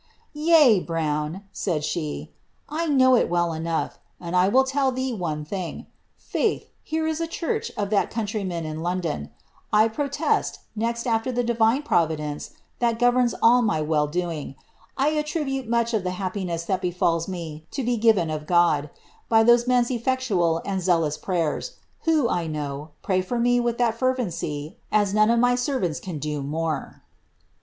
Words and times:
"Yea, 0.33 0.79
Brown," 0.79 1.43
said 1.51 1.83
she," 1.83 2.31
I 2.69 2.87
know 2.87 3.15
it 3.15 3.29
well 3.29 3.53
enough; 3.53 3.99
and 4.19 4.33
1 4.33 4.51
wdl 4.51 4.67
tell 4.67 4.91
ihee 4.91 5.15
one 5.15 5.45
thing. 5.45 5.85
Failh, 6.19 6.65
here 6.81 7.05
is 7.05 7.21
a 7.21 7.27
church 7.27 7.71
of 7.77 7.91
that 7.91 8.09
connlrymen 8.09 8.63
in 8.63 8.81
London; 8.81 9.29
I 9.71 9.87
protest, 9.87 10.61
next 10.75 11.05
after 11.05 11.29
ihe 11.29 11.45
Divine 11.45 11.83
Providence 11.83 12.49
that 12.79 12.97
governs 12.97 13.35
all 13.43 13.61
rav 13.61 13.77
aeli 13.85 14.11
doing, 14.11 14.55
I 14.97 15.09
attribute 15.09 15.69
much 15.69 15.93
of 15.93 16.03
ihe 16.07 16.13
happiness 16.15 16.63
that 16.65 16.81
befalls 16.81 17.27
me 17.27 17.67
to 17.69 17.83
be 17.83 17.95
given 17.95 18.31
of 18.31 18.47
BLIIABBTH. 18.47 18.81
SOS 18.85 18.89
by 19.29 19.43
those 19.43 19.65
men^s 19.65 19.91
effectual 19.91 20.63
and 20.65 20.81
zealous 20.81 21.15
prayers, 21.19 21.73
who, 22.05 22.27
I 22.27 22.47
know, 22.47 22.89
pny 23.03 23.43
te 23.43 23.59
with 23.59 23.77
that 23.77 23.99
fervency, 23.99 24.77
as 24.91 25.13
none 25.13 25.29
of 25.29 25.39
my 25.39 25.53
servants 25.53 25.99
can 25.99 26.17
do 26.17 26.41
more." 26.41 27.03